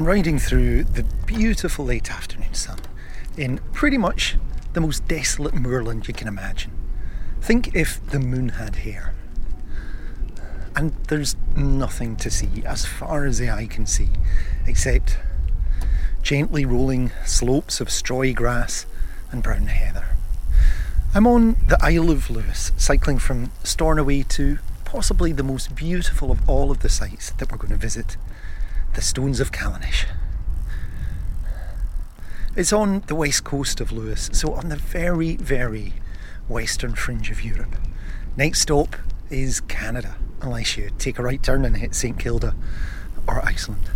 [0.00, 2.78] I'm riding through the beautiful late afternoon sun
[3.36, 4.38] in pretty much
[4.72, 6.72] the most desolate moorland you can imagine.
[7.42, 9.12] Think if the moon had hair.
[10.74, 14.08] And there's nothing to see as far as the eye can see,
[14.66, 15.18] except
[16.22, 18.86] gently rolling slopes of strawy grass
[19.30, 20.16] and brown heather.
[21.14, 26.48] I'm on the Isle of Lewis, cycling from Stornoway to possibly the most beautiful of
[26.48, 28.16] all of the sites that we're going to visit
[29.00, 30.04] the Stones of Callanish.
[32.54, 35.94] It's on the west coast of Lewis, so on the very, very
[36.48, 37.76] western fringe of Europe.
[38.36, 38.96] Next stop
[39.30, 42.54] is Canada, unless you take a right turn and hit St Kilda
[43.26, 43.88] or Iceland.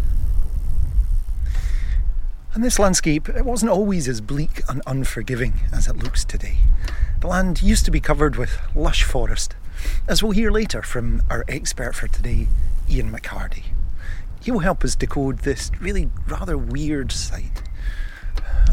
[2.54, 6.60] And this landscape, it wasn't always as bleak and unforgiving as it looks today.
[7.20, 9.54] The land used to be covered with lush forest,
[10.08, 12.48] as we'll hear later from our expert for today,
[12.88, 13.64] Ian McHardy.
[14.44, 17.62] He will help us decode this really rather weird site.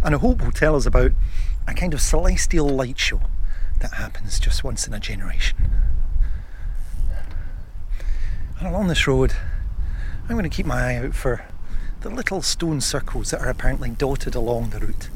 [0.03, 1.11] And I hope he'll tell us about
[1.65, 3.21] a kind of celestial light show
[3.79, 5.71] that happens just once in a generation.
[8.59, 9.33] And along this road,
[10.23, 11.45] I'm going to keep my eye out for
[12.01, 15.09] the little stone circles that are apparently dotted along the route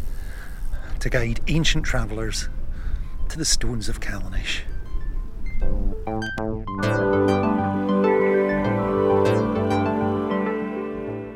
[1.01, 2.47] to guide ancient travellers
[3.27, 4.61] to the stones of Callanish.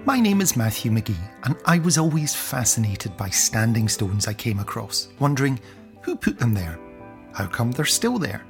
[0.09, 4.57] My name is Matthew McGee, and I was always fascinated by standing stones I came
[4.57, 5.59] across, wondering
[6.01, 6.79] who put them there,
[7.33, 8.43] how come they're still there,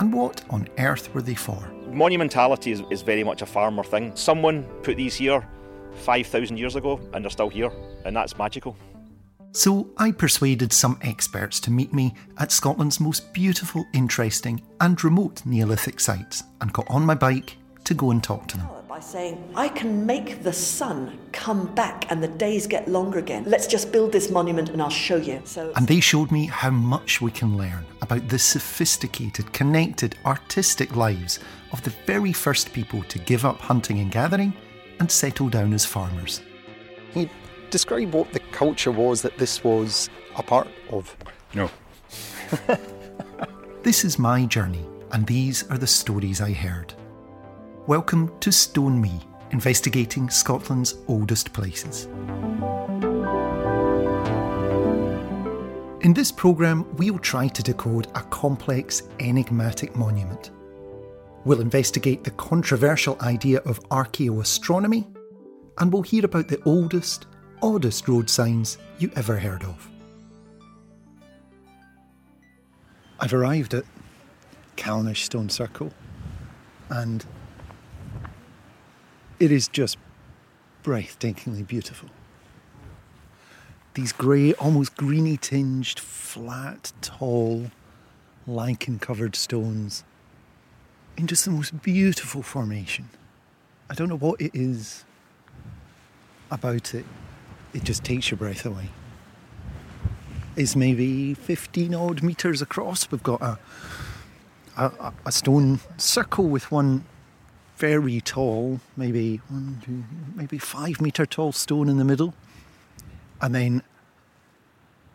[0.00, 1.70] and what on earth were they for?
[1.86, 4.10] Monumentality is, is very much a farmer thing.
[4.16, 5.48] Someone put these here
[6.00, 7.70] 5,000 years ago, and they're still here,
[8.04, 8.76] and that's magical.
[9.52, 15.46] So I persuaded some experts to meet me at Scotland's most beautiful, interesting, and remote
[15.46, 18.66] Neolithic sites and got on my bike to go and talk to them.
[18.94, 23.42] By saying, I can make the sun come back and the days get longer again.
[23.44, 25.42] Let's just build this monument and I'll show you.
[25.44, 30.94] So, And they showed me how much we can learn about the sophisticated, connected, artistic
[30.94, 31.40] lives
[31.72, 34.54] of the very first people to give up hunting and gathering
[35.00, 36.40] and settle down as farmers.
[37.10, 37.30] Can you
[37.70, 41.16] describe what the culture was that this was a part of?
[41.52, 41.68] No.
[43.82, 46.94] This is my journey, and these are the stories I heard.
[47.86, 52.06] Welcome to Stone Me, investigating Scotland's oldest places.
[56.00, 60.50] In this programme, we'll try to decode a complex, enigmatic monument.
[61.44, 65.14] We'll investigate the controversial idea of archaeoastronomy,
[65.76, 67.26] and we'll hear about the oldest,
[67.62, 69.90] oddest road signs you ever heard of.
[73.20, 73.84] I've arrived at
[74.78, 75.92] Callanish Stone Circle,
[76.88, 77.26] and
[79.44, 79.98] it is just
[80.82, 82.08] breathtakingly beautiful.
[83.92, 87.70] These grey, almost greeny tinged, flat, tall,
[88.46, 90.02] lichen covered stones
[91.18, 93.10] in just the most beautiful formation.
[93.90, 95.04] I don't know what it is
[96.50, 97.04] about it,
[97.74, 98.88] it just takes your breath away.
[100.56, 103.10] It's maybe 15 odd metres across.
[103.10, 103.58] We've got a,
[104.78, 107.04] a, a stone circle with one
[107.76, 110.04] very tall, maybe one, two,
[110.34, 112.34] maybe five metre tall stone in the middle,
[113.40, 113.82] and then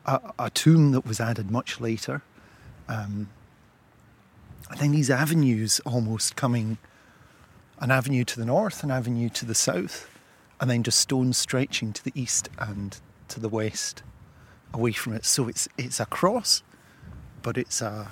[0.05, 2.21] a, a tomb that was added much later.
[2.87, 3.29] Um,
[4.69, 6.77] and then these avenues almost coming
[7.79, 10.09] an avenue to the north, an avenue to the south,
[10.59, 12.99] and then just stones stretching to the east and
[13.29, 14.03] to the west
[14.73, 15.25] away from it.
[15.25, 16.61] So it's it's a cross,
[17.41, 18.11] but it's a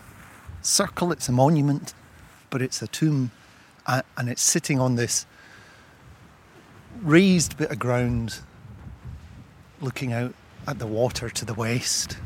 [0.62, 1.94] circle, it's a monument,
[2.50, 3.32] but it's a tomb,
[3.88, 5.26] and it's sitting on this
[7.02, 8.40] raised bit of ground
[9.82, 10.34] looking out
[10.68, 12.18] at the water to the west.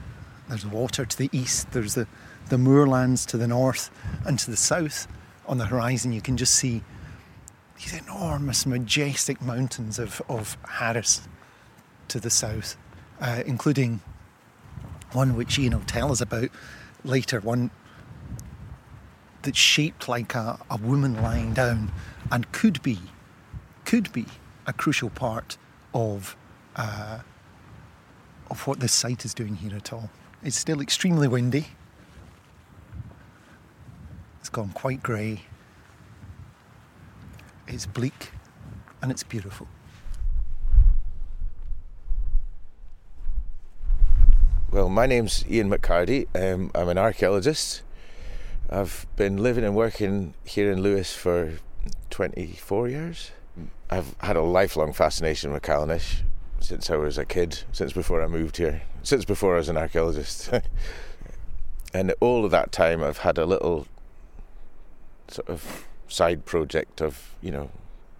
[0.50, 2.08] There's water to the east, there's the,
[2.50, 3.90] the moorlands to the north,
[4.26, 5.08] and to the south
[5.46, 6.82] on the horizon you can just see
[7.78, 11.28] these enormous, majestic mountains of, of Harris
[12.08, 12.78] to the south,
[13.20, 14.02] uh, including
[15.14, 16.50] one which Ian will tell us about
[17.04, 17.72] later, one
[19.42, 21.92] that's shaped like a, a woman lying down
[22.32, 23.00] and could be,
[23.86, 24.26] could be
[24.68, 25.58] a crucial part
[25.94, 26.36] of,
[26.76, 27.20] uh,
[28.50, 30.10] of what this site is doing here at all.
[30.44, 31.68] It's still extremely windy.
[34.40, 35.42] It's gone quite grey.
[37.68, 38.32] It's bleak
[39.02, 39.68] and it's beautiful.
[44.72, 46.28] Well, my name's Ian McHardy.
[46.34, 47.84] Um, I'm an archaeologist.
[48.72, 51.54] I've been living and working here in Lewis for
[52.10, 53.32] 24 years.
[53.90, 56.22] I've had a lifelong fascination with Callanish
[56.62, 59.76] since I was a kid, since before I moved here, since before I was an
[59.76, 60.50] archaeologist.
[61.94, 63.88] and all of that time, I've had a little
[65.28, 67.72] sort of side project of, you know,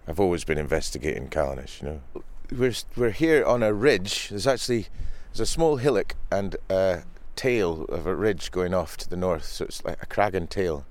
[0.06, 2.22] I've always been investigating Callanish, you know.
[2.50, 4.28] We're, we're here on a ridge.
[4.28, 4.88] There's actually
[5.32, 7.04] there's a small hillock and a
[7.36, 10.50] tail of a ridge going off to the north, so it's like a crag and
[10.50, 10.84] tail.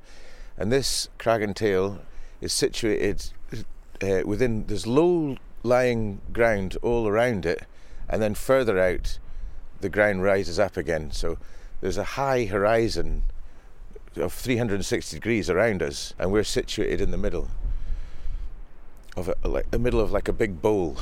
[0.58, 2.02] And this crag and tail
[2.40, 3.32] is situated
[4.02, 7.66] uh, within, there's low lying ground all around it,
[8.10, 9.20] and then further out,
[9.80, 11.12] the ground rises up again.
[11.12, 11.38] So
[11.82, 13.24] there's a high horizon
[14.16, 17.50] of 360 degrees around us, and we're situated in the middle
[19.16, 20.98] of a, like the middle of like a big bowl.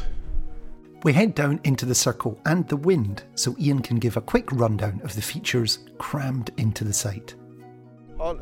[1.01, 4.51] We head down into the circle and the wind so Ian can give a quick
[4.51, 7.35] rundown of the features crammed into the site.
[8.19, 8.41] On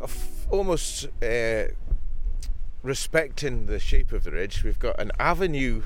[0.49, 1.65] almost uh,
[2.81, 5.83] respecting the shape of the ridge, we've got an avenue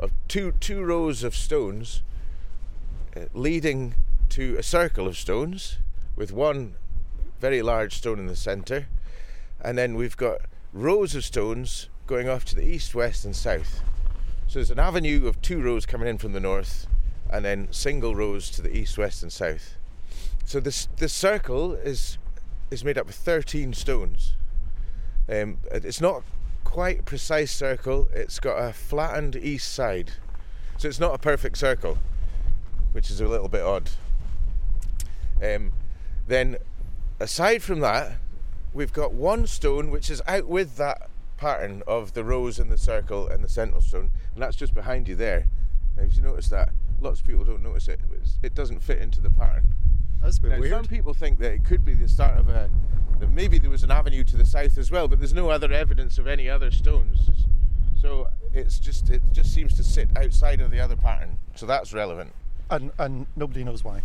[0.00, 2.02] of two two rows of stones
[3.14, 3.94] uh, leading
[4.30, 5.76] to a circle of stones
[6.16, 6.74] with one
[7.38, 8.86] very large stone in the centre,
[9.60, 10.40] and then we've got
[10.72, 13.82] rows of stones going off to the east, west, and south.
[14.48, 16.86] So there's an avenue of two rows coming in from the north,
[17.28, 19.76] and then single rows to the east, west, and south.
[20.46, 22.16] So this this circle is
[22.70, 24.36] is made up of 13 stones.
[25.28, 26.22] Um, it's not
[26.64, 28.08] quite precise circle.
[28.14, 30.12] It's got a flattened east side,
[30.78, 31.98] so it's not a perfect circle,
[32.92, 33.90] which is a little bit odd.
[35.42, 35.72] Um,
[36.26, 36.56] then,
[37.20, 38.12] aside from that,
[38.72, 42.76] we've got one stone which is out with that pattern of the rows and the
[42.76, 45.46] circle and the central stone, and that's just behind you there.
[45.96, 46.70] Now, if you notice that,
[47.00, 48.00] lots of people don't notice it.
[48.42, 49.74] It doesn't fit into the pattern.
[50.22, 50.72] That's a bit now, weird.
[50.72, 52.68] Some people think that it could be the start of a.
[53.20, 55.72] That maybe there was an avenue to the south as well, but there's no other
[55.72, 57.30] evidence of any other stones.
[58.00, 61.38] So it's just it just seems to sit outside of the other pattern.
[61.56, 62.32] So that's relevant.
[62.70, 64.02] And and nobody knows why.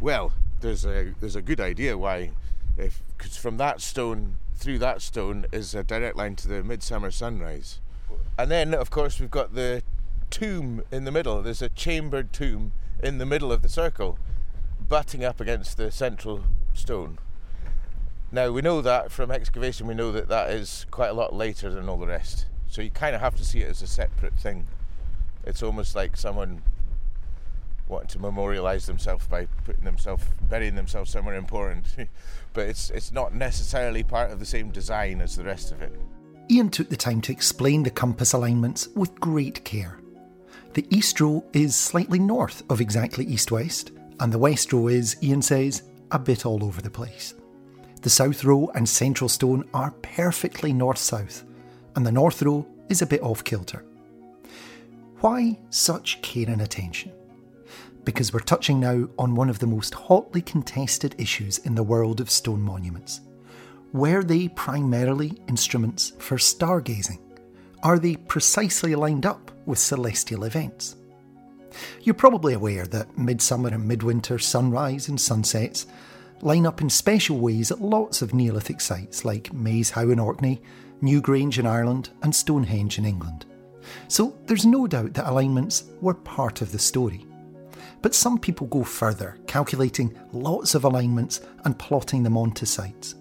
[0.00, 2.30] Well, there's a there's a good idea why,
[2.78, 7.10] if because from that stone through that stone is a direct line to the midsummer
[7.10, 7.80] sunrise,
[8.38, 9.82] and then of course we've got the
[10.30, 11.42] tomb in the middle.
[11.42, 12.72] There's a chambered tomb
[13.02, 14.18] in the middle of the circle
[14.88, 16.44] butting up against the central
[16.74, 17.18] stone.
[18.32, 21.70] Now we know that from excavation, we know that that is quite a lot later
[21.70, 22.46] than all the rest.
[22.68, 24.66] So you kind of have to see it as a separate thing.
[25.44, 26.62] It's almost like someone
[27.88, 31.86] wanting to memorialize themselves by putting themselves, burying themselves somewhere important.
[32.52, 35.92] but it's it's not necessarily part of the same design as the rest of it.
[36.50, 39.98] Ian took the time to explain the compass alignments with great care.
[40.74, 45.16] The east row is slightly north of exactly east west, and the west row is,
[45.22, 45.82] Ian says,
[46.12, 47.34] a bit all over the place.
[48.02, 51.44] The south row and central stone are perfectly north south,
[51.96, 53.84] and the north row is a bit off kilter.
[55.20, 57.10] Why such care and attention?
[58.06, 62.20] Because we're touching now on one of the most hotly contested issues in the world
[62.20, 63.20] of stone monuments.
[63.92, 67.18] Were they primarily instruments for stargazing?
[67.82, 70.96] Are they precisely lined up with celestial events?
[72.02, 75.86] You're probably aware that midsummer and midwinter sunrise and sunsets
[76.42, 80.62] line up in special ways at lots of Neolithic sites like Maes Howe in Orkney,
[81.02, 83.46] Newgrange in Ireland, and Stonehenge in England.
[84.06, 87.26] So there's no doubt that alignments were part of the story.
[88.02, 93.14] But some people go further, calculating lots of alignments and plotting them onto sites.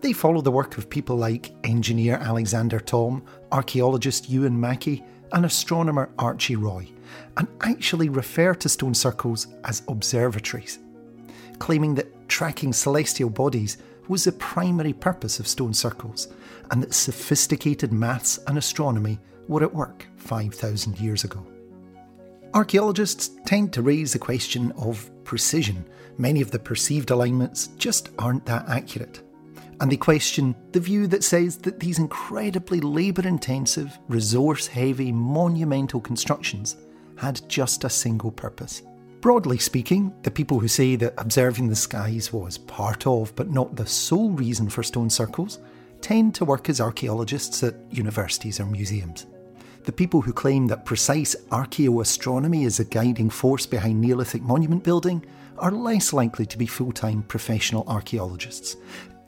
[0.00, 6.10] They follow the work of people like engineer Alexander Thom, archaeologist Euan MacKie, and astronomer
[6.18, 6.88] Archie Roy,
[7.36, 10.78] and actually refer to stone circles as observatories,
[11.58, 16.28] claiming that tracking celestial bodies was the primary purpose of stone circles,
[16.70, 21.46] and that sophisticated maths and astronomy were at work 5,000 years ago.
[22.54, 25.86] Archaeologists tend to raise the question of precision.
[26.18, 29.22] Many of the perceived alignments just aren't that accurate.
[29.80, 35.98] And they question the view that says that these incredibly labour intensive, resource heavy, monumental
[35.98, 36.76] constructions
[37.16, 38.82] had just a single purpose.
[39.22, 43.76] Broadly speaking, the people who say that observing the skies was part of, but not
[43.76, 45.58] the sole reason for stone circles,
[46.02, 49.26] tend to work as archaeologists at universities or museums.
[49.84, 55.26] The people who claim that precise archaeoastronomy is a guiding force behind Neolithic monument building
[55.58, 58.76] are less likely to be full time professional archaeologists,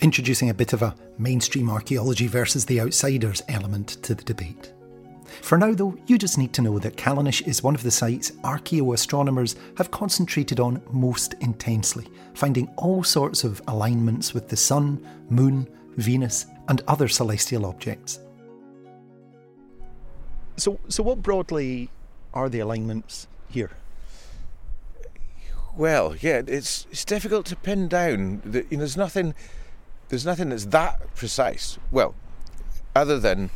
[0.00, 4.73] introducing a bit of a mainstream archaeology versus the outsiders element to the debate.
[5.42, 8.30] For now, though, you just need to know that Callanish is one of the sites
[8.42, 15.68] archaeoastronomers have concentrated on most intensely, finding all sorts of alignments with the Sun, Moon,
[15.96, 18.20] Venus, and other celestial objects.
[20.56, 21.90] So, so what broadly
[22.32, 23.70] are the alignments here?
[25.76, 28.42] Well, yeah, it's it's difficult to pin down.
[28.44, 29.34] The, you know, there's nothing
[30.08, 31.78] there's nothing that's that precise.
[31.90, 32.14] Well,
[32.94, 33.50] other than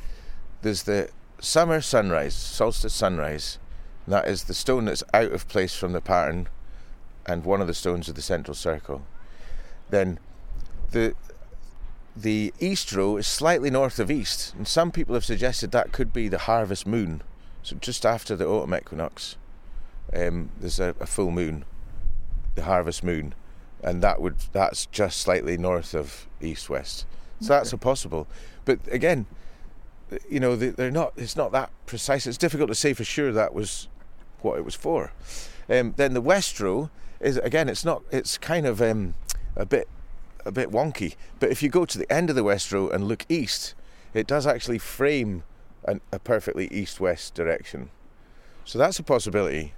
[0.62, 3.58] there's the summer sunrise, solstice sunrise.
[4.08, 6.48] That is the stone that's out of place from the pattern,
[7.26, 9.02] and one of the stones of the central circle.
[9.90, 10.18] Then
[10.90, 11.14] the
[12.22, 16.12] the east row is slightly north of east, and some people have suggested that could
[16.12, 17.22] be the harvest moon.
[17.62, 19.36] So just after the autumn equinox,
[20.12, 21.64] um, there's a, a full moon,
[22.54, 23.34] the harvest moon,
[23.82, 27.06] and that would that's just slightly north of east west.
[27.40, 28.26] So that's a possible.
[28.64, 29.26] But again,
[30.28, 31.12] you know, they, they're not.
[31.16, 32.26] It's not that precise.
[32.26, 33.88] It's difficult to say for sure that was
[34.40, 35.12] what it was for.
[35.70, 37.68] Um, then the west row is again.
[37.68, 38.02] It's not.
[38.10, 39.14] It's kind of um,
[39.54, 39.88] a bit
[40.44, 41.16] a bit wonky.
[41.40, 43.74] But if you go to the end of the west row and look east,
[44.14, 45.44] it does actually frame
[45.84, 47.90] an, a perfectly east-west direction.
[48.64, 49.74] So that's a possibility.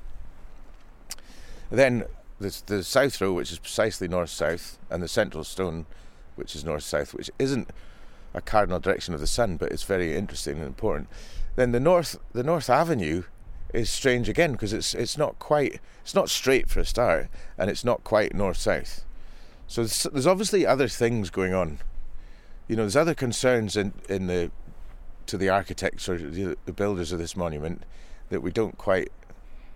[1.70, 2.04] Then
[2.38, 5.86] there's the south row, which is precisely north-south, and the central stone,
[6.36, 7.70] which is north-south, which isn't
[8.34, 11.08] a cardinal direction of the sun, but it's very interesting and important.
[11.56, 13.24] Then the north, the North Avenue,
[13.72, 17.70] is strange again because it's it's not quite it's not straight for a start, and
[17.70, 19.04] it's not quite north-south.
[19.70, 21.78] So there's, obviously other things going on.
[22.66, 24.50] You know, there's other concerns in in the
[25.26, 27.84] to the architects or the, the builders of this monument
[28.30, 29.12] that we don't quite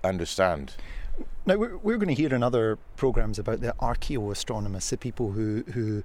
[0.02, 0.74] understand.
[1.46, 5.62] Now we're, we're going to hear in other programs about the archaeoastronomers, the people who
[5.72, 6.02] who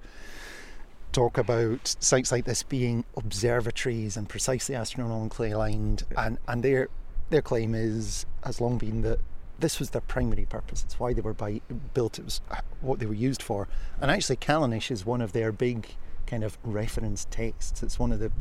[1.12, 6.89] talk about sites like this being observatories and precisely astronomically aligned, and and their
[7.31, 9.19] their claim is has long been that
[9.60, 10.84] this was their primary purpose.
[10.84, 11.62] It's why they were by,
[11.94, 12.20] built.
[12.20, 12.42] It was
[12.82, 13.68] what they were used for.
[14.01, 15.88] And actually, Callanish is one of their big
[16.28, 17.84] kind of reference texts.
[17.84, 18.32] It's one of the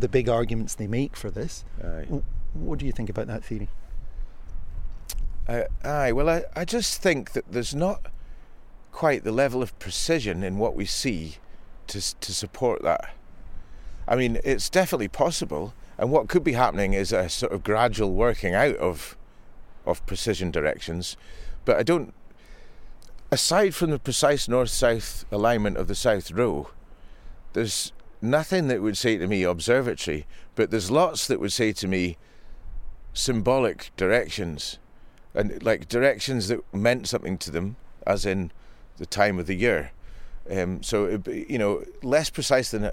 [0.00, 1.64] the big arguments they make for this.
[1.82, 2.22] Aye.
[2.54, 3.68] What do you think about that theory?
[5.46, 8.06] Uh, aye, well, I, I just think that there's not
[8.92, 11.36] quite the level of precision in what we see
[11.88, 13.14] to to support that.
[14.06, 18.12] I mean, it's definitely possible, and what could be happening is a sort of gradual
[18.12, 19.16] working out of
[19.86, 21.16] of precision directions,
[21.64, 22.14] but I don't.
[23.30, 26.70] Aside from the precise north-south alignment of the south row,
[27.52, 31.88] there's nothing that would say to me observatory, but there's lots that would say to
[31.88, 32.16] me
[33.12, 34.78] symbolic directions,
[35.34, 37.76] and like directions that meant something to them,
[38.06, 38.52] as in
[38.98, 39.90] the time of the year.
[40.50, 42.92] Um, so be, you know, less precise than an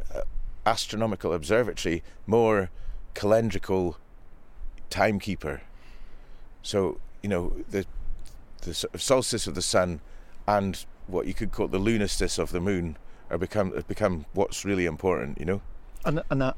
[0.65, 2.69] astronomical observatory, more
[3.13, 3.95] calendrical
[4.89, 5.61] timekeeper.
[6.61, 7.85] So you know the
[8.61, 10.01] the solstice of the sun
[10.47, 12.97] and what you could call the lunastice of the moon
[13.29, 15.39] are become have become what's really important.
[15.39, 15.61] You know,
[16.05, 16.55] and and that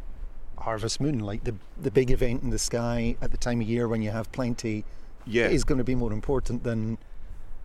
[0.58, 3.88] harvest moon, like the the big event in the sky at the time of year
[3.88, 4.86] when you have plenty,
[5.26, 6.98] yeah, is going to be more important than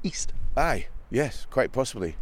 [0.03, 0.33] east.
[0.57, 2.17] Aye, yes, quite possibly.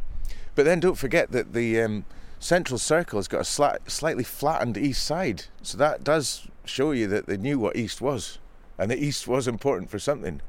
[0.54, 2.06] But then don't forget that the um,
[2.38, 7.06] central circle has got a slight, slightly flattened east side, so that does show you
[7.08, 8.38] that they knew what east was
[8.78, 10.40] and the east was important for something.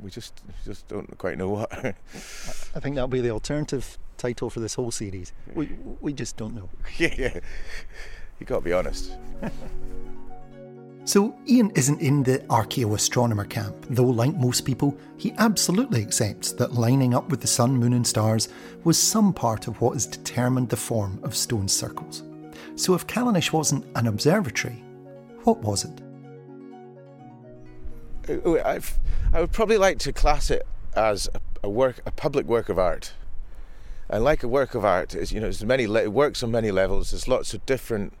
[0.00, 1.72] We just just don't quite know what.
[1.74, 5.32] I think that'll be the alternative title for this whole series.
[5.54, 6.68] We we just don't know.
[6.96, 7.40] yeah, yeah.
[8.40, 9.12] You got to be honest.
[11.06, 16.72] So, Ian isn't in the archaeoastronomer camp, though, like most people, he absolutely accepts that
[16.72, 18.48] lining up with the sun, moon, and stars
[18.84, 22.22] was some part of what has determined the form of stone circles.
[22.76, 24.82] So, if Callanish wasn't an observatory,
[25.42, 26.00] what was it?
[28.28, 28.98] Uh, I've,
[29.32, 31.28] I would probably like to class it as
[31.62, 33.12] a, work, a public work of art.
[34.08, 36.70] And like a work of art, is you know, there's many it works on many
[36.70, 37.10] levels.
[37.10, 38.12] There's lots of different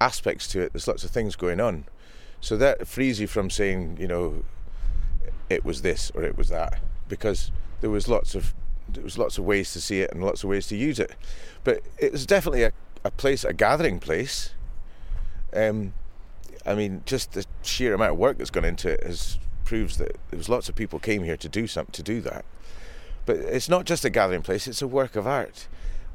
[0.00, 0.72] aspects to it.
[0.72, 1.84] There's lots of things going on.
[2.40, 4.44] So that frees you from saying, you know,
[5.50, 7.50] it was this or it was that, because
[7.80, 8.54] there was lots of
[8.88, 11.14] there was lots of ways to see it and lots of ways to use it.
[11.62, 12.72] But it was definitely a,
[13.04, 14.54] a place, a gathering place.
[15.52, 15.92] Um,
[16.66, 20.16] I mean, just the sheer amount of work that's gone into it has proves that
[20.30, 22.44] there was lots of people came here to do something to do that.
[23.26, 25.68] But it's not just a gathering place; it's a work of art.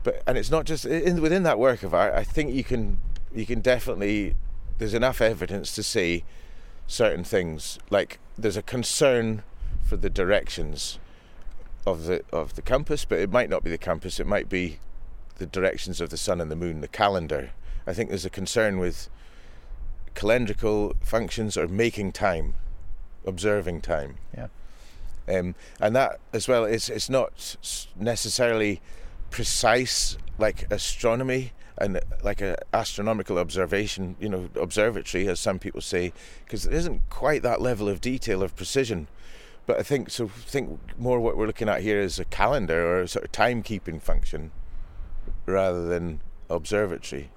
[0.04, 2.14] But and it's not just in, within that work of art.
[2.14, 3.00] I think you can
[3.34, 4.36] you can definitely
[4.80, 6.24] there's enough evidence to say
[6.88, 7.80] certain things.
[7.90, 9.44] Like there's a concern
[9.84, 11.00] for the directions
[11.86, 14.20] of the of the compass, but it might not be the compass.
[14.20, 14.80] It might be
[15.38, 17.52] the directions of the sun and the moon, the calendar.
[17.86, 19.10] I think there's a concern with
[20.16, 22.56] calendrical functions are making time,
[23.26, 24.18] observing time.
[24.36, 24.48] Yeah.
[25.28, 27.56] Um, and that as well, is it's not
[27.96, 28.82] necessarily
[29.30, 36.14] precise like astronomy and like an astronomical observation, you know, observatory, as some people say,
[36.46, 39.08] because there isn't quite that level of detail of precision.
[39.66, 40.28] But I think so.
[40.28, 44.02] Think more what we're looking at here is a calendar or a sort of timekeeping
[44.02, 44.52] function,
[45.46, 47.32] rather than observatory.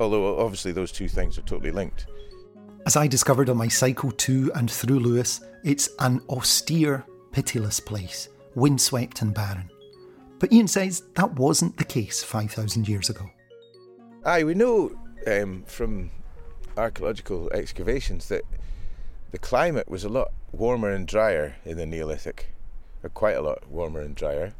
[0.00, 2.06] Although obviously those two things are totally linked.
[2.86, 8.30] As I discovered on my cycle to and through Lewis, it's an austere, pitiless place,
[8.54, 9.70] windswept and barren.
[10.38, 13.30] But Ian says that wasn't the case 5,000 years ago.
[14.24, 14.92] Aye, we know
[15.26, 16.10] um, from
[16.78, 18.44] archaeological excavations that
[19.30, 22.54] the climate was a lot warmer and drier in the Neolithic,
[23.02, 24.54] or quite a lot warmer and drier.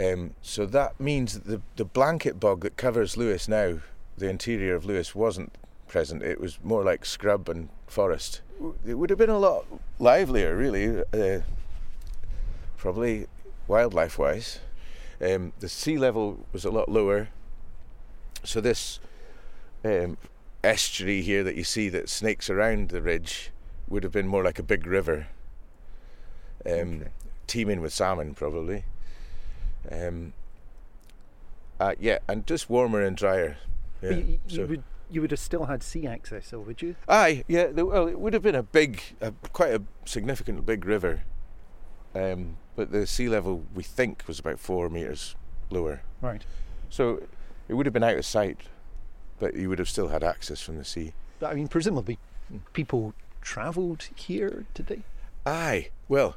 [0.00, 3.78] Um, so that means that the, the blanket bog that covers Lewis now,
[4.16, 5.52] the interior of Lewis, wasn't
[5.88, 6.22] present.
[6.22, 8.40] It was more like scrub and forest.
[8.86, 9.66] It would have been a lot
[9.98, 11.40] livelier, really, uh,
[12.76, 13.26] probably
[13.68, 14.60] wildlife wise.
[15.20, 17.28] Um, the sea level was a lot lower,
[18.44, 19.00] so this
[19.84, 20.18] um,
[20.62, 23.50] estuary here that you see that snakes around the ridge
[23.88, 25.28] would have been more like a big river,
[26.66, 27.08] um, okay.
[27.46, 28.84] teeming with salmon, probably.
[29.90, 30.32] Um,
[31.78, 33.58] uh, yeah, and just warmer and drier.
[34.02, 34.66] Yeah, you, you, so.
[34.66, 36.96] would you would have still had sea access, though, would you?
[37.08, 37.66] Aye, yeah.
[37.66, 41.22] Well, it would have been a big, a, quite a significant big river,
[42.14, 45.36] um, but the sea level we think was about four meters
[45.70, 46.02] lower.
[46.20, 46.44] Right.
[46.90, 47.22] So
[47.68, 48.62] it would have been out of sight,
[49.38, 51.12] but you would have still had access from the sea.
[51.38, 52.18] But, I mean, presumably,
[52.72, 55.02] people travelled here, did they?
[55.44, 55.90] Aye.
[56.08, 56.36] Well,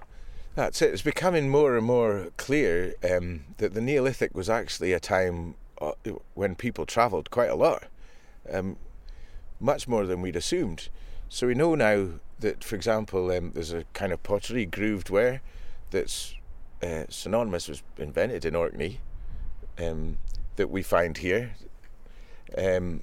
[0.56, 0.94] that's it.
[0.94, 5.56] It's becoming more and more clear um, that the Neolithic was actually a time
[6.34, 7.86] when people travelled quite a lot
[8.52, 8.78] um,
[9.60, 10.90] much more than we'd assumed.
[11.30, 12.10] So we know now
[12.40, 15.42] that, for example, um, there's a kind of pottery grooved ware
[15.92, 16.36] that's
[16.82, 19.00] uh, synonymous was invented in Orkney
[19.78, 20.18] um,
[20.56, 21.52] that we find here.
[22.58, 23.02] Um,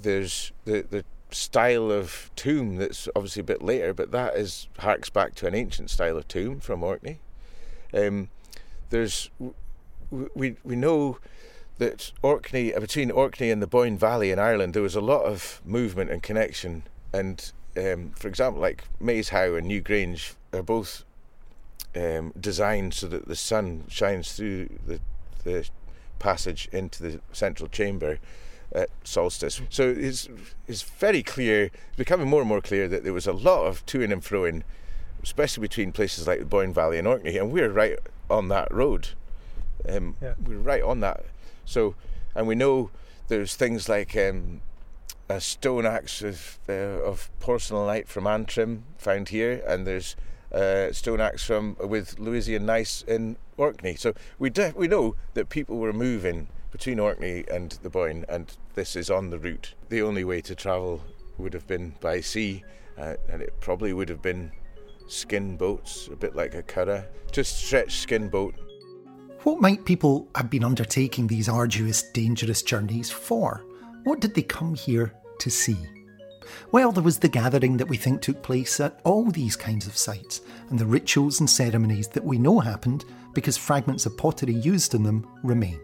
[0.00, 5.10] there's the the style of tomb that's obviously a bit later, but that is harks
[5.10, 7.20] back to an ancient style of tomb from Orkney.
[7.94, 8.28] Um,
[8.90, 9.30] there's
[10.10, 11.18] we we know
[11.78, 15.22] that Orkney, uh, between Orkney and the Boyne Valley in Ireland, there was a lot
[15.22, 16.82] of movement and connection.
[17.12, 21.04] And um, for example, like Maeshowe and Newgrange are both
[21.96, 25.00] um, designed so that the sun shines through the,
[25.44, 25.68] the
[26.18, 28.18] passage into the central chamber
[28.72, 29.60] at solstice.
[29.70, 30.28] So it's,
[30.66, 33.86] it's very clear, it's becoming more and more clear that there was a lot of
[33.86, 34.62] to and froing,
[35.22, 39.10] especially between places like the Boyne Valley and Orkney, and we're right on that road.
[39.88, 40.34] Um, yeah.
[40.44, 41.24] We're right on that
[41.68, 41.94] so,
[42.34, 42.90] and we know
[43.28, 44.62] there's things like um,
[45.28, 50.16] a stone axe of, uh, of porcellanite from Antrim found here, and there's
[50.50, 53.96] a stone axe from with Lewisian gneiss in Orkney.
[53.96, 58.96] So we we know that people were moving between Orkney and the Boyne, and this
[58.96, 59.74] is on the route.
[59.90, 61.02] The only way to travel
[61.36, 62.64] would have been by sea,
[62.96, 64.52] uh, and it probably would have been
[65.06, 68.54] skin boats, a bit like a curragh, just stretched skin boat
[69.48, 73.64] what might people have been undertaking these arduous, dangerous journeys for?
[74.04, 75.78] What did they come here to see?
[76.70, 79.96] Well, there was the gathering that we think took place at all these kinds of
[79.96, 84.92] sites, and the rituals and ceremonies that we know happened because fragments of pottery used
[84.92, 85.80] in them remain.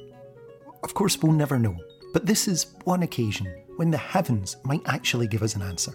[0.82, 1.78] Of course, we'll never know,
[2.12, 3.46] but this is one occasion
[3.76, 5.94] when the heavens might actually give us an answer.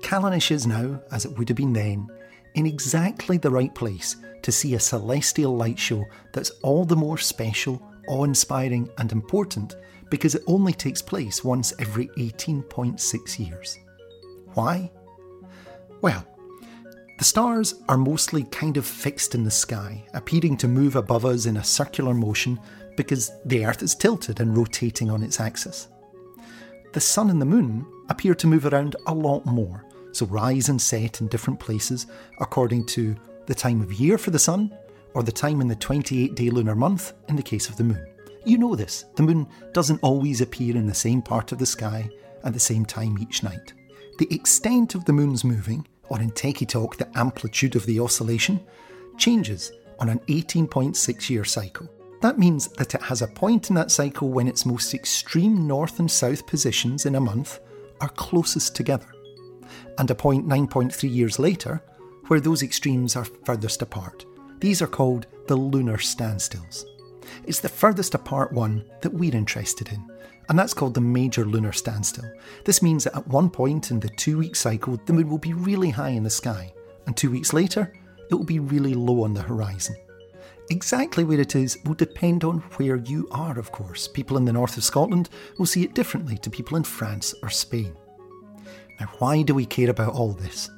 [0.00, 2.08] Callanish is now, as it would have been then,
[2.54, 7.18] in exactly the right place to see a celestial light show that's all the more
[7.18, 9.76] special, awe inspiring, and important
[10.10, 13.78] because it only takes place once every 18.6 years.
[14.54, 14.90] Why?
[16.00, 16.26] Well,
[17.18, 21.46] the stars are mostly kind of fixed in the sky, appearing to move above us
[21.46, 22.58] in a circular motion
[22.96, 25.88] because the Earth is tilted and rotating on its axis.
[26.92, 30.80] The Sun and the Moon appear to move around a lot more, so rise and
[30.80, 32.06] set in different places
[32.40, 33.14] according to
[33.46, 34.76] the time of year for the Sun,
[35.14, 38.06] or the time in the 28 day lunar month in the case of the Moon.
[38.44, 42.08] You know this, the Moon doesn't always appear in the same part of the sky
[42.44, 43.72] at the same time each night.
[44.18, 48.60] The extent of the Moon's moving, or in Techie Talk, the amplitude of the oscillation,
[49.18, 51.88] changes on an 18.6 year cycle.
[52.22, 56.00] That means that it has a point in that cycle when its most extreme north
[56.00, 57.60] and south positions in a month
[58.00, 59.06] are closest together,
[60.00, 61.82] and a point 9.3 years later
[62.28, 64.24] where those extremes are furthest apart.
[64.58, 66.86] These are called the lunar standstills.
[67.44, 70.02] It's the furthest apart one that we're interested in,
[70.48, 72.24] and that's called the major lunar standstill.
[72.64, 75.52] This means that at one point in the two week cycle, the moon will be
[75.52, 76.72] really high in the sky,
[77.06, 77.92] and two weeks later,
[78.30, 79.96] it will be really low on the horizon.
[80.70, 84.08] Exactly where it is will depend on where you are, of course.
[84.08, 87.50] People in the north of Scotland will see it differently to people in France or
[87.50, 87.94] Spain.
[89.00, 90.70] Now, why do we care about all this?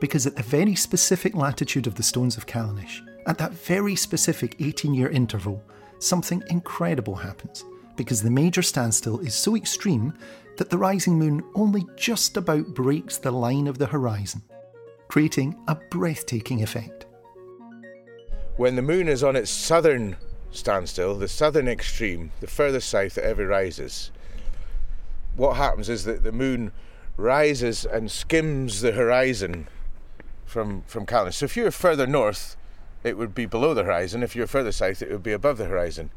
[0.00, 4.56] Because at the very specific latitude of the stones of Callanish, at that very specific
[4.58, 5.62] 18 year interval,
[6.00, 7.64] something incredible happens.
[7.96, 10.12] Because the major standstill is so extreme
[10.56, 14.42] that the rising moon only just about breaks the line of the horizon,
[15.08, 17.06] creating a breathtaking effect.
[18.56, 20.16] When the moon is on its southern
[20.50, 24.10] standstill, the southern extreme, the furthest south it ever rises,
[25.36, 26.72] what happens is that the moon
[27.16, 29.68] rises and skims the horizon
[30.44, 31.34] from from Callanish.
[31.34, 32.56] So if you're further north,
[33.04, 34.22] it would be below the horizon.
[34.22, 36.10] If you're further south, it would be above the horizon.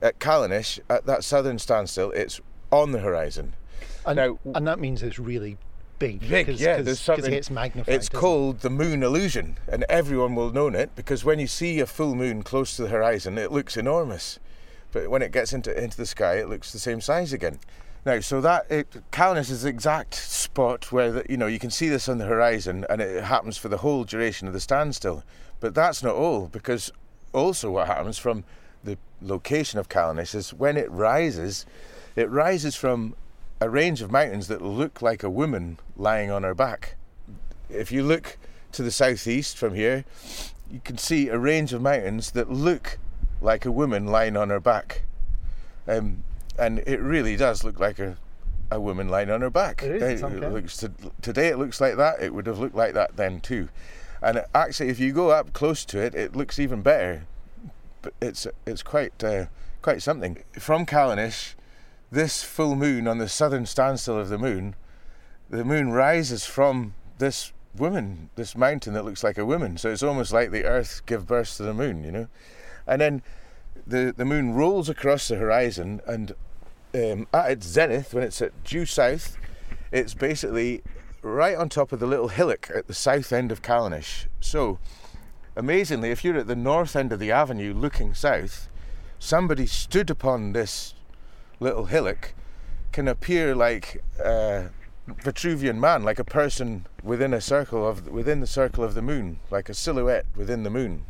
[0.00, 3.54] At Callanish, at that southern standstill, it's on the horizon.
[4.06, 5.58] And, Now- and that means it's really
[5.98, 6.20] big.
[6.28, 6.76] Big, cause, yeah.
[6.76, 7.32] cause, there's 'cause something.
[7.32, 7.92] it gets magnified.
[7.94, 8.20] it's doesn't it?
[8.20, 12.14] called the moon illusion, and everyone will know it because when you see a full
[12.14, 14.38] moon close to the horizon, it looks enormous,
[14.92, 17.58] but when it gets into into the sky, it looks the same size again.
[18.08, 21.90] Now, so that it, is the exact spot where the, you know you can see
[21.90, 25.24] this on the horizon, and it happens for the whole duration of the standstill.
[25.60, 26.90] But that's not all, because
[27.34, 28.44] also what happens from
[28.82, 31.66] the location of Callanish is when it rises,
[32.16, 33.14] it rises from
[33.60, 36.96] a range of mountains that look like a woman lying on her back.
[37.68, 38.38] If you look
[38.72, 40.06] to the southeast from here,
[40.70, 42.96] you can see a range of mountains that look
[43.42, 45.02] like a woman lying on her back.
[45.86, 46.24] Um,
[46.58, 48.16] and it really does look like a,
[48.70, 49.82] a woman lying on her back.
[49.82, 50.92] It is, it looks to,
[51.22, 52.20] today it looks like that.
[52.20, 53.68] It would have looked like that then too.
[54.20, 57.26] And actually, if you go up close to it, it looks even better.
[58.02, 59.46] But it's it's quite uh,
[59.82, 60.42] quite something.
[60.58, 61.54] From Callanish,
[62.10, 64.74] this full moon on the southern standstill of the moon,
[65.50, 69.78] the moon rises from this woman, this mountain that looks like a woman.
[69.78, 72.28] So it's almost like the Earth give birth to the moon, you know.
[72.86, 73.22] And then
[73.86, 76.34] the the moon rolls across the horizon, and
[76.94, 79.36] um, at its zenith, when it's at due south,
[79.92, 80.82] it's basically
[81.22, 84.26] right on top of the little hillock at the south end of Callanish.
[84.40, 84.78] So,
[85.56, 88.68] amazingly, if you're at the north end of the avenue looking south,
[89.18, 90.94] somebody stood upon this
[91.60, 92.34] little hillock
[92.92, 94.70] can appear like a
[95.08, 99.38] Vitruvian man, like a person within a circle of within the circle of the moon,
[99.50, 101.04] like a silhouette within the moon,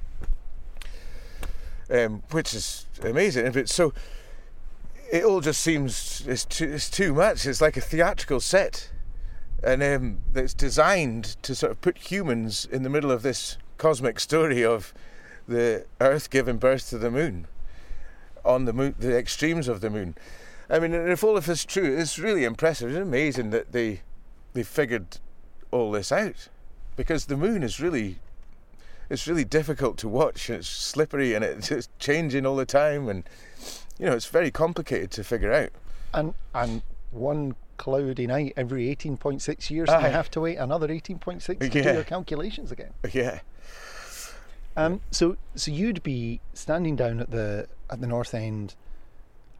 [1.91, 3.51] um, which is amazing.
[3.53, 3.93] But so
[5.11, 7.47] it all just seems it's too, it's too much.
[7.47, 8.91] It's like a theatrical set,
[9.63, 14.21] and um, it's designed to sort of put humans in the middle of this cosmic
[14.21, 14.93] story of
[15.47, 17.47] the Earth giving birth to the moon
[18.45, 20.15] on the moon, the extremes of the moon.
[20.71, 22.91] I mean, if all of this is true, it's really impressive.
[22.91, 24.03] It's amazing that they
[24.53, 25.19] they figured
[25.71, 26.49] all this out,
[26.97, 28.19] because the moon is really
[29.09, 30.51] it's really difficult to watch.
[30.51, 33.25] It's slippery and it's changing all the time, and
[33.99, 35.71] you know it's very complicated to figure out.
[36.15, 40.09] And and one cloudy night every 18.6 years, and Aye.
[40.09, 42.93] you have to wait another 18.6 to do your calculations again.
[43.13, 43.41] Yeah,
[44.77, 48.75] Um, so so you'd be standing down at the at the north end,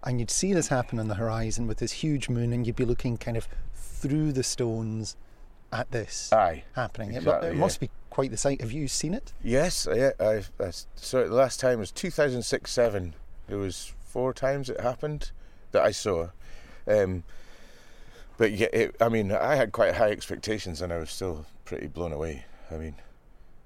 [0.05, 2.85] and you'd see this happen on the horizon with this huge moon, and you'd be
[2.85, 5.17] looking kind of through the stones
[5.73, 6.65] at this aye.
[6.75, 7.13] happening.
[7.13, 7.61] It exactly, it, yeah.
[7.61, 8.61] must be quite the sight.
[8.61, 9.33] Have you seen it?
[9.43, 10.11] Yes, yeah.
[10.21, 13.15] I, I saw it the last time It was 2006 7.
[13.49, 15.31] It was four times it happened
[15.73, 16.29] that I saw.
[16.87, 17.25] Um,
[18.37, 21.89] but yeah, it, I mean, I had quite high expectations and I was still pretty
[21.89, 22.45] blown away.
[22.71, 22.95] I mean,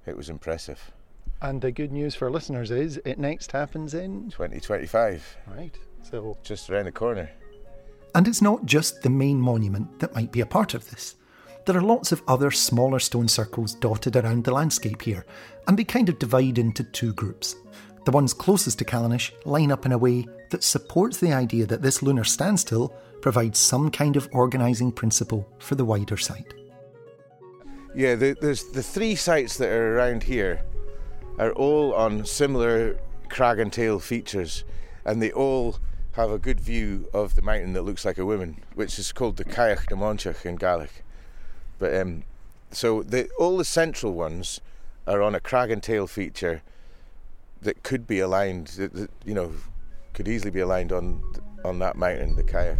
[0.07, 0.91] it was impressive.
[1.41, 5.77] And the good news for listeners is it next happens in 2025, right.
[6.03, 7.31] So just around the corner.
[8.15, 11.17] And it's not just the main monument that might be a part of this.
[11.65, 15.25] There are lots of other smaller stone circles dotted around the landscape here,
[15.69, 17.55] and they kind of divide into two groups.
[18.05, 21.83] The ones closest to Callanish line up in a way that supports the idea that
[21.83, 26.53] this lunar standstill provides some kind of organising principle for the wider site.
[27.95, 30.65] Yeah, the, there's the three sites that are around here
[31.39, 34.65] are all on similar crag and tail features,
[35.05, 35.77] and they all
[36.13, 39.37] have a good view of the mountain that looks like a woman, which is called
[39.37, 41.05] the Caich de Monchach in Gaelic.
[41.79, 42.25] But um,
[42.71, 44.61] so the, all the central ones
[45.07, 46.63] are on a crag and tail feature
[47.63, 49.53] that could be aligned, that, that, you know,
[50.13, 51.23] could easily be aligned on
[51.65, 52.79] on that mountain, the Caich.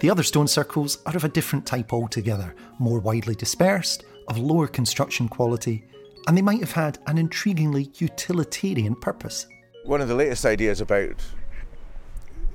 [0.00, 4.68] The other stone circles are of a different type altogether, more widely dispersed, of lower
[4.68, 5.84] construction quality,
[6.26, 9.46] and they might have had an intriguingly utilitarian purpose.
[9.84, 11.16] One of the latest ideas about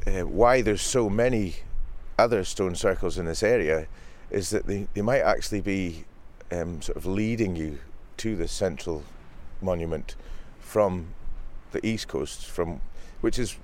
[0.05, 1.55] uh, why there's so many
[2.17, 3.87] other stone circles in this area
[4.29, 6.05] is that they, they might actually be
[6.51, 7.79] um, sort of leading you
[8.17, 9.03] to the central
[9.61, 10.15] monument
[10.59, 11.07] from
[11.73, 12.79] the east coast from,
[13.21, 13.57] which is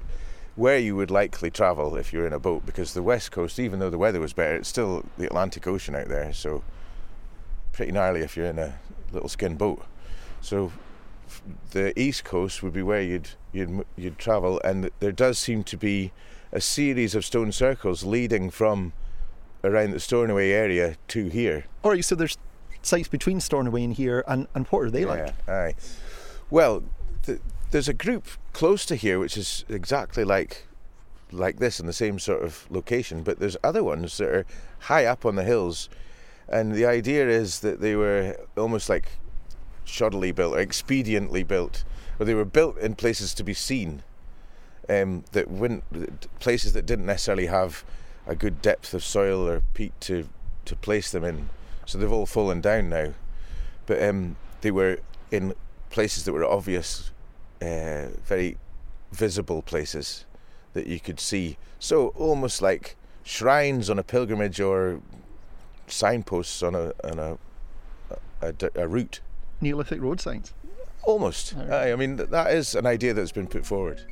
[0.56, 3.80] where you would likely travel if you're in a boat, because the west coast, even
[3.80, 6.64] though the weather was better, it's still the Atlantic Ocean out there, so
[7.72, 8.78] pretty gnarly if you're in a
[9.14, 9.86] little skin boat.
[10.42, 10.74] So
[11.72, 15.78] the east coast would be where you'd you'd you'd travel, and there does seem to
[15.78, 16.12] be
[16.52, 18.92] a series of stone circles leading from
[19.64, 21.66] around the Stornoway area to here.
[21.84, 22.38] All right, so there's
[22.82, 25.34] sites between Stornoway and here, and, and what are they like?
[25.48, 25.76] Yeah, aye.
[26.50, 26.84] Well,
[27.24, 30.68] th- there's a group close to here which is exactly like
[31.32, 34.46] like this in the same sort of location, but there's other ones that are
[34.80, 35.90] high up on the hills,
[36.48, 39.12] and the idea is that they were almost like
[39.86, 41.84] shoddily built or expediently built,
[42.20, 44.04] or they were built in places to be seen.
[44.90, 47.86] Um, that wouldn't places that didn't necessarily have
[48.26, 50.28] a good depth of soil or peat to
[50.66, 51.50] to place them in.
[51.86, 53.14] So they've all fallen down now,
[53.86, 55.54] but um, they were in
[55.92, 57.12] places that were obvious,
[57.62, 58.58] uh, very
[59.12, 60.26] visible places
[60.74, 61.58] that you could see.
[61.80, 65.02] So almost like shrines on a pilgrimage or
[65.88, 67.38] signposts on a on a
[68.42, 69.20] a, a, a route.
[69.62, 70.54] Neolithic road signs.
[71.04, 71.56] Almost.
[71.58, 74.06] Aye, I mean that is an idea that's been put forward.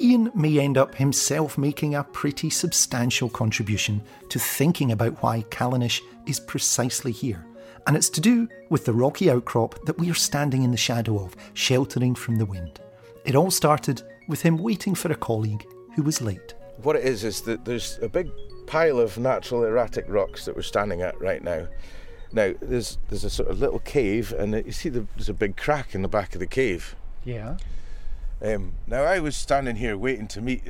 [0.00, 6.00] Ian may end up himself making a pretty substantial contribution to thinking about why Callanish
[6.24, 7.44] is precisely here.
[7.88, 11.24] And it's to do with the rocky outcrop that we are standing in the shadow
[11.24, 12.80] of, sheltering from the wind.
[13.24, 16.52] It all started with him waiting for a colleague who was late.
[16.82, 18.30] What it is is that there's a big
[18.66, 21.66] pile of natural erratic rocks that we're standing at right now.
[22.30, 25.56] Now there's there's a sort of little cave, and you see the, there's a big
[25.56, 26.94] crack in the back of the cave.
[27.24, 27.56] Yeah.
[28.42, 30.62] Um, now I was standing here waiting to meet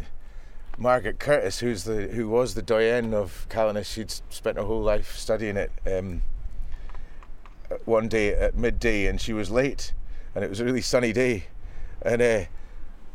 [0.79, 3.93] Margaret Curtis, who's the who was the doyenne of Callanish.
[3.93, 5.73] She'd spent her whole life studying it.
[5.85, 6.23] Um,
[7.85, 9.93] one day at midday, and she was late,
[10.35, 11.45] and it was a really sunny day,
[12.03, 12.45] and uh,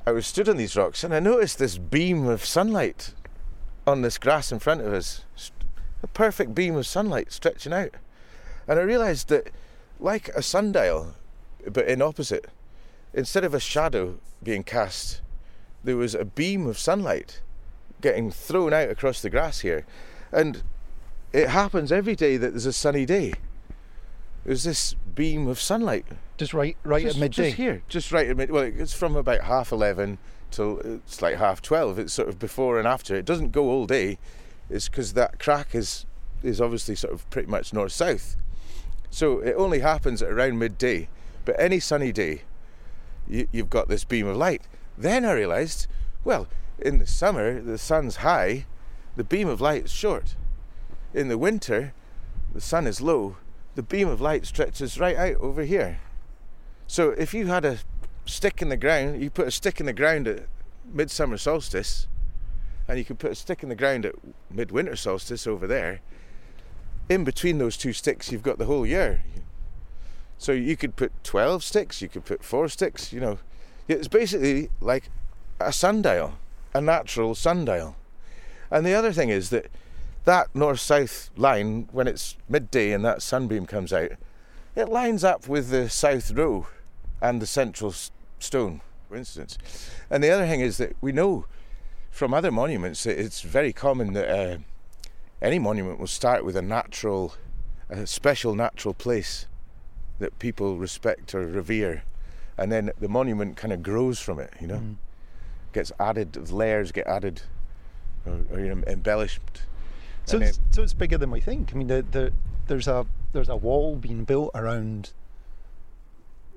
[0.05, 3.13] I was stood on these rocks, and I noticed this beam of sunlight
[3.85, 5.23] on this grass in front of us,
[6.01, 7.95] a perfect beam of sunlight stretching out,
[8.67, 9.51] and I realised that,
[9.99, 11.15] like a sundial,
[11.71, 12.49] but in opposite
[13.13, 15.21] instead of a shadow being cast,
[15.83, 17.41] there was a beam of sunlight
[18.01, 19.85] getting thrown out across the grass here.
[20.31, 20.63] And
[21.31, 23.33] it happens every day that there's a sunny day.
[24.45, 26.05] There's this beam of sunlight.
[26.37, 27.45] Just right, right just, at midday.
[27.45, 28.51] Just here, just right at mid.
[28.51, 30.17] Well, it's from about half eleven
[30.51, 31.97] till it's like half twelve.
[31.97, 33.15] It's sort of before and after.
[33.15, 34.17] It doesn't go all day.
[34.69, 36.05] It's because that crack is
[36.41, 38.35] is obviously sort of pretty much north south.
[39.09, 41.07] So it only happens at around midday.
[41.45, 42.41] But any sunny day,
[43.27, 44.63] you, you've got this beam of light.
[44.97, 45.87] Then I realised,
[46.23, 46.47] well,
[46.79, 48.65] in the summer the sun's high,
[49.15, 50.35] the beam of light is short.
[51.13, 51.93] In the winter,
[52.53, 53.37] the sun is low,
[53.75, 55.99] the beam of light stretches right out over here.
[56.87, 57.79] So if you had a
[58.25, 60.47] stick in the ground, you put a stick in the ground at
[60.85, 62.07] midsummer solstice,
[62.87, 64.15] and you could put a stick in the ground at
[64.51, 66.01] midwinter solstice over there.
[67.09, 69.23] In between those two sticks, you've got the whole year.
[70.37, 73.39] So you could put 12 sticks, you could put four sticks, you know.
[73.87, 75.09] It's basically like
[75.59, 76.33] a sundial,
[76.73, 77.95] a natural sundial.
[78.69, 79.67] And the other thing is that
[80.25, 84.11] that north south line, when it's midday and that sunbeam comes out,
[84.75, 86.67] it lines up with the south row
[87.21, 89.57] and the central s- stone, for instance.
[90.09, 91.45] And the other thing is that we know
[92.09, 94.57] from other monuments that it's very common that uh,
[95.41, 97.35] any monument will start with a natural,
[97.89, 99.45] a special natural place
[100.19, 102.03] that people respect or revere,
[102.57, 104.53] and then the monument kind of grows from it.
[104.61, 104.95] You know, Mm.
[105.73, 107.41] gets added, layers get added,
[108.25, 109.41] or, or you know, embellished.
[110.25, 111.71] So And it's, so it's bigger than we think.
[111.73, 112.31] I mean, the, the,
[112.67, 115.11] there's a there's a wall being built around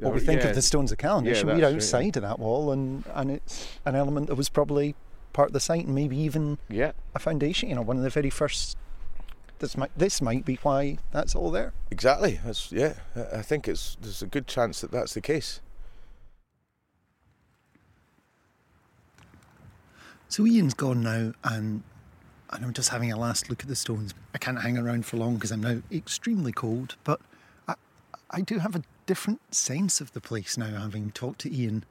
[0.00, 0.48] what we Oh, think yeah.
[0.50, 3.04] of the stones of Callanish, Yeah, and we're that's right, outside of that wall, and
[3.14, 4.94] and it's an element that was probably
[5.32, 7.68] part of the site, and maybe even Yeah, a foundation.
[7.70, 8.76] You know, one of the very first.
[9.58, 11.72] This might this might be why that's all there.
[11.90, 12.38] exactly.
[12.44, 12.94] That's yeah.
[13.16, 15.60] I- I think it's there's a good chance that that's the case.
[20.28, 21.82] So Ian's gone now, and
[22.50, 24.14] and I'm just having a last look at the stones.
[24.34, 27.20] I can't hang around for long because I'm now extremely cold, but
[27.66, 27.74] I
[28.30, 31.84] I do have a different sense of the place now, having talked to Ian.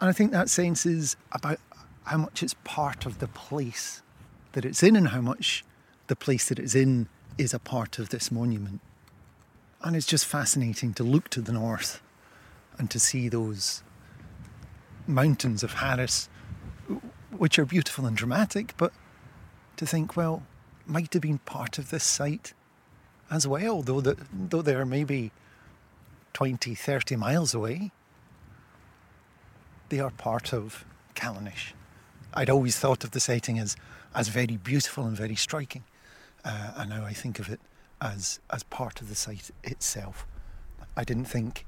[0.00, 1.58] And I think that sense is about
[2.04, 4.02] how much it's part of the place
[4.52, 5.64] that it's in, and how much
[6.08, 8.80] the place that it's in is a part of this monument.
[9.82, 12.02] And it's just fascinating to look to the north
[12.78, 13.82] and to see those
[15.06, 16.28] mountains of Harris,
[17.36, 18.92] which are beautiful and dramatic, but
[19.76, 20.42] to think, well,
[20.86, 22.52] might have been part of this site
[23.30, 24.18] as well, though, that,
[24.50, 25.32] though they're maybe
[26.32, 27.90] 20, 30 miles away.
[29.88, 31.72] they are part of Callanish.
[32.34, 33.76] I'd always thought of the setting as,
[34.14, 35.84] as very beautiful and very striking,
[36.44, 37.60] uh, and now I think of it
[38.00, 40.26] as, as part of the site itself.
[40.96, 41.66] I didn't think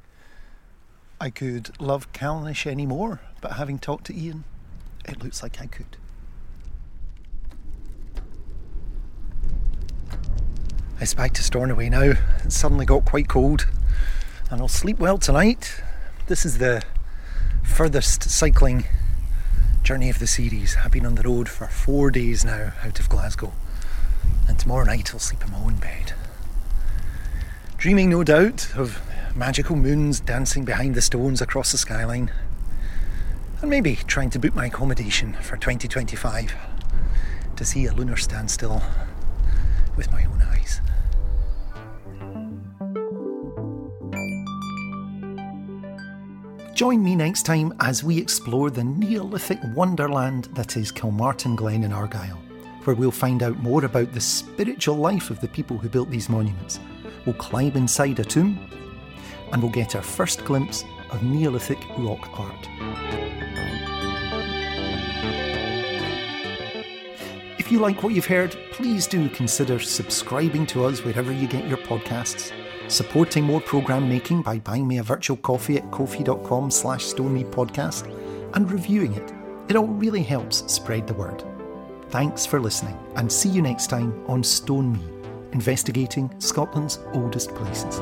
[1.21, 4.45] I could love Callanish anymore, but having talked to Ian,
[5.07, 5.97] it looks like I could.
[11.01, 12.15] It's back to Stornoway now.
[12.45, 13.67] It's suddenly got quite cold,
[14.51, 15.83] and I'll sleep well tonight.
[16.29, 16.83] This is the
[17.63, 18.85] furthest cycling
[19.83, 20.77] journey of the series.
[20.83, 23.53] I've been on the road for four days now out of Glasgow,
[24.49, 26.15] and tomorrow night I'll sleep in my own bed.
[27.77, 29.03] Dreaming, no doubt, of
[29.37, 32.31] magical moons dancing behind the stones across the skyline,
[33.65, 36.55] and maybe trying to book my accommodation for 2025
[37.57, 38.83] to see a lunar standstill
[39.97, 40.83] with my own eyes.
[46.75, 51.93] Join me next time as we explore the Neolithic wonderland that is Kilmartin Glen in
[51.95, 52.39] Argyll,
[52.85, 56.29] where we'll find out more about the spiritual life of the people who built these
[56.29, 56.81] monuments.
[57.25, 58.59] We'll climb inside a tomb
[59.53, 63.44] and we'll get our first glimpse of Neolithic rock art.
[67.65, 71.67] If you like what you've heard, please do consider subscribing to us wherever you get
[71.67, 72.53] your podcasts,
[72.89, 78.05] supporting more programme making by buying me a virtual coffee at ko-fi.com slash podcast,
[78.53, 79.33] and reviewing it.
[79.69, 81.43] It all really helps spread the word.
[82.11, 85.01] Thanks for listening, and see you next time on Stone Me,
[85.53, 87.99] investigating Scotland's oldest places.